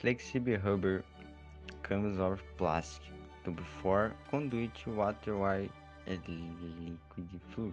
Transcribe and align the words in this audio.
flexible 0.00 0.58
rubber 0.58 1.02
comes 1.82 2.18
of 2.18 2.42
plastic 2.58 3.12
tube 3.44 3.60
for 3.80 4.12
conduit 4.30 4.86
water 4.86 5.36
while 5.36 5.68
liquid 6.06 7.28
flows, 7.50 7.72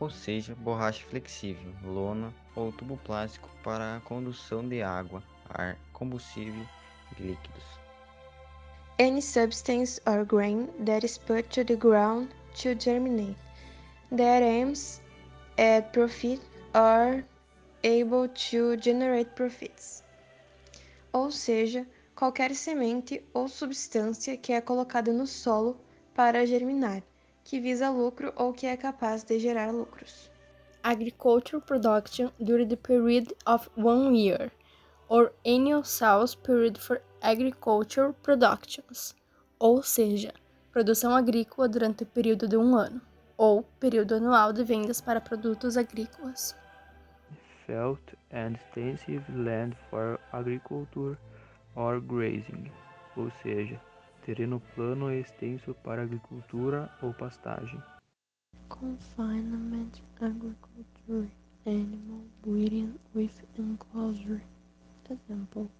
ou 0.00 0.08
seja, 0.10 0.54
borracha 0.54 1.04
flexível, 1.10 1.72
lona 1.84 2.32
ou 2.56 2.72
tubo 2.72 2.96
plástico 2.96 3.48
para 3.62 3.96
a 3.96 4.00
condução 4.00 4.66
de 4.66 4.82
água, 4.82 5.22
ar, 5.48 5.76
combustível 5.92 6.66
e 7.18 7.22
líquidos. 7.22 7.64
Any 8.98 9.20
substance 9.20 10.00
or 10.06 10.24
grain 10.24 10.68
that 10.84 11.04
is 11.04 11.18
put 11.18 11.50
to 11.50 11.64
the 11.64 11.76
ground 11.76 12.28
to 12.62 12.74
germinate, 12.74 13.36
that 14.10 14.42
aims 14.42 15.00
at 15.58 15.92
profit 15.92 16.40
or 16.74 17.24
able 17.82 18.28
to 18.28 18.76
generate 18.76 19.34
profits. 19.34 20.02
Ou 21.12 21.30
seja, 21.30 21.86
qualquer 22.14 22.54
semente 22.54 23.24
ou 23.32 23.48
substância 23.48 24.36
que 24.36 24.52
é 24.52 24.60
colocada 24.60 25.12
no 25.12 25.26
solo 25.26 25.80
para 26.14 26.46
germinar, 26.46 27.02
que 27.42 27.58
visa 27.58 27.90
lucro 27.90 28.32
ou 28.36 28.52
que 28.52 28.66
é 28.66 28.76
capaz 28.76 29.24
de 29.24 29.38
gerar 29.38 29.72
lucros. 29.72 30.30
Agricultural 30.82 31.60
production 31.60 32.30
during 32.38 32.68
the 32.68 32.76
period 32.76 33.34
of 33.46 33.68
one 33.76 34.16
year, 34.16 34.52
or 35.08 35.32
annual 35.44 35.82
sales 35.82 36.34
period 36.34 36.78
for 36.78 37.02
agricultural 37.20 38.14
productions, 38.22 39.14
ou 39.58 39.82
seja, 39.82 40.32
produção 40.72 41.14
agrícola 41.14 41.68
durante 41.68 42.04
o 42.04 42.06
período 42.06 42.46
de 42.46 42.56
um 42.56 42.76
ano, 42.76 43.00
ou 43.36 43.62
período 43.80 44.14
anual 44.14 44.52
de 44.52 44.62
vendas 44.62 45.00
para 45.00 45.20
produtos 45.20 45.76
agrícolas. 45.76 46.54
Felt 47.70 48.16
and 48.32 48.56
extensive 48.56 49.22
land 49.32 49.76
for 49.88 50.18
agriculture 50.32 51.16
or 51.76 52.00
grazing, 52.00 52.68
ou 53.16 53.30
seja, 53.44 53.80
terreno 54.26 54.60
plano 54.74 55.08
e 55.08 55.20
extenso 55.20 55.72
para 55.84 56.02
agricultura 56.02 56.90
ou 57.00 57.14
pastagem. 57.14 57.80
Confinement 58.68 60.02
agriculture 60.20 61.30
animal 61.64 62.24
breeding 62.42 62.98
with 63.14 63.40
enclosure. 63.56 64.42
Example: 65.08 65.70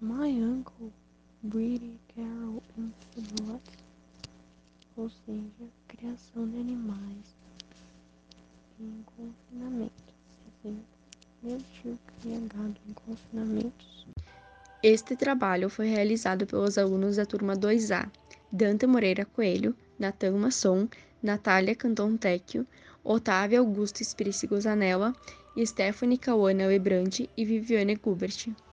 My 0.00 0.30
uncle 0.30 0.92
breeding 1.44 1.96
cattle 2.08 2.60
in 2.76 2.92
feedlots, 3.14 3.78
ou 4.96 5.08
seja, 5.08 5.70
criação 5.86 6.48
de 6.48 6.58
animais 6.58 7.36
em 8.80 9.04
confinamento. 9.04 10.07
Cria 10.62 12.40
gado 12.40 12.74
em 12.88 12.92
confinamentos. 12.92 14.06
Este 14.82 15.16
trabalho 15.16 15.68
foi 15.70 15.86
realizado 15.86 16.46
pelos 16.46 16.78
alunos 16.78 17.16
da 17.16 17.26
turma 17.26 17.54
2A, 17.54 18.10
Dante 18.50 18.86
Moreira 18.86 19.24
Coelho, 19.24 19.74
Natan 19.98 20.32
Masson, 20.32 20.88
Natália 21.22 21.74
Canton 21.74 22.16
Tecchio, 22.16 22.66
Otávia 23.04 23.60
Augusto 23.60 24.02
Espirici 24.02 24.46
Gozanella, 24.46 25.14
Stephanie 25.64 26.18
Cauana 26.18 26.66
Lebrandi 26.66 27.28
e 27.36 27.44
Viviane 27.44 27.96
Gubert. 27.96 28.48